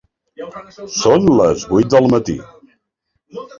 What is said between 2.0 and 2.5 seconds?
matí.